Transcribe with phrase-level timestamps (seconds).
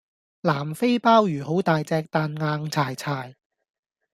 [0.41, 3.35] 南非鮑魚好大隻但硬柴柴